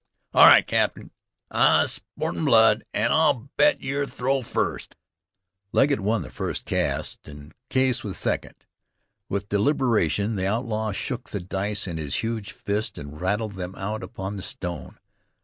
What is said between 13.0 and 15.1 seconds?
rattled them out upon the stone.